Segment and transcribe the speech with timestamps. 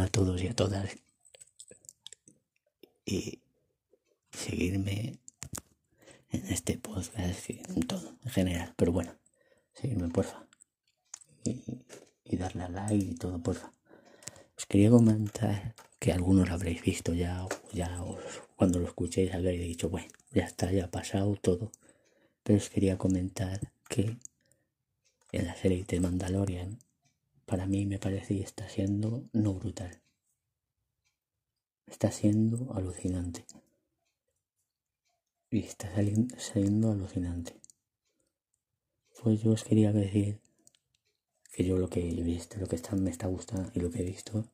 [0.00, 0.40] a todas
[3.06, 3.40] y
[4.30, 5.18] seguirme
[6.30, 8.74] en este podcast y en todo, en general.
[8.76, 9.14] Pero bueno,
[9.72, 10.46] seguirme, porfa.
[11.44, 11.62] Y,
[12.24, 13.72] y darle a like y todo, porfa.
[14.56, 19.88] Os quería comentar que algunos habréis visto ya, ya os, cuando lo escuchéis habréis dicho,
[19.88, 21.70] bueno, ya está, ya ha pasado todo.
[22.42, 24.16] Pero os quería comentar que
[25.32, 26.78] en la serie de Mandalorian,
[27.46, 30.00] para mí me parece y está siendo no brutal.
[31.86, 33.44] Está siendo alucinante.
[35.50, 37.54] Y está saliendo, siendo alucinante.
[39.22, 40.40] Pues yo os quería decir
[41.52, 44.00] que yo lo que he visto, lo que está, me está gustando y lo que
[44.00, 44.48] he visto,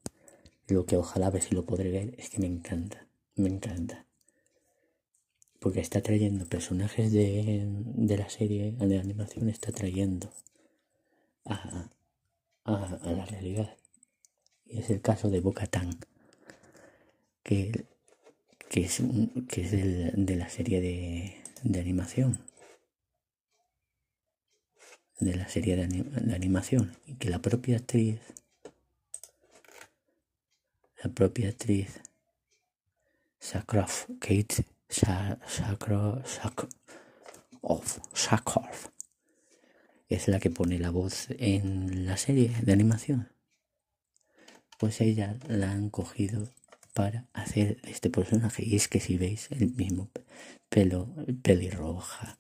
[0.69, 4.07] lo que ojalá ver si lo podré ver, es que me encanta, me encanta.
[5.59, 10.31] Porque está trayendo personajes de, de la serie, de animación, está trayendo
[11.45, 11.91] a,
[12.77, 13.77] a, la realidad.
[14.67, 15.99] Y es el caso de Boca Tan,
[17.43, 17.87] que,
[18.69, 19.03] que es,
[19.49, 22.51] que es del, de la serie de, de animación
[25.21, 28.21] de la serie de, anim de, animación y que la propia actriz
[31.05, 32.01] la propia actriz
[33.39, 36.39] Sakroff Kate Sakroff
[38.15, 38.89] Sakroff
[40.11, 43.29] es la que pone la voz en la serie de animación
[44.81, 46.49] pues ella la han cogido
[46.95, 50.11] para hacer este personaje y es que si veis el mismo
[50.71, 51.07] pelo
[51.43, 52.39] pelirroja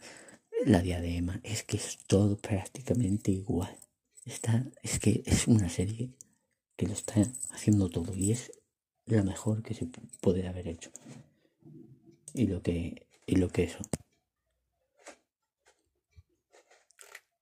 [0.64, 3.76] la diadema, es que es todo prácticamente igual.
[4.24, 6.10] Está, es que es una serie
[6.76, 8.52] que lo está haciendo todo y es
[9.04, 9.86] lo mejor que se
[10.22, 10.90] puede haber hecho.
[12.32, 13.80] Y lo que, y lo que eso.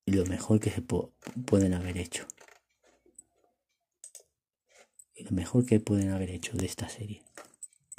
[0.08, 2.26] Y lo mejor que se pueden haber hecho.
[5.14, 7.22] Y lo mejor que pueden haber hecho de esta serie.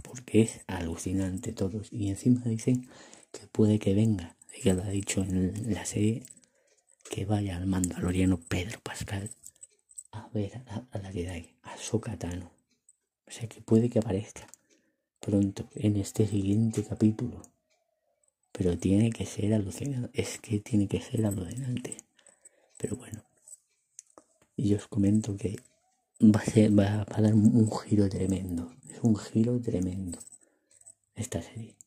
[0.01, 1.93] Porque es alucinante todos.
[1.93, 2.89] Y encima dicen
[3.31, 6.23] que puede que venga que lo ha dicho en la serie,
[7.11, 9.29] que vaya al mandaloriano Pedro Pascal
[10.11, 12.49] a ver a, la Jedi, a Sokatano.
[13.27, 14.47] O sea que puede que aparezca
[15.19, 17.43] pronto en este siguiente capítulo.
[18.51, 20.09] Pero tiene que ser alucinante.
[20.21, 21.97] Es que tiene que ser alucinante.
[22.77, 23.23] Pero bueno.
[24.55, 25.55] Y os comento que
[26.21, 28.73] va a, ser, va a dar un giro tremendo.
[28.89, 30.19] Es un giro tremendo
[31.15, 31.79] esta serie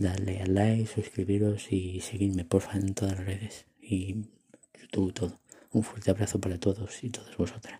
[0.00, 4.26] darle a like, suscribiros y seguirme porfa en todas las redes y
[4.80, 5.40] YouTube todo.
[5.72, 7.78] Un fuerte abrazo para todos y todas vosotras.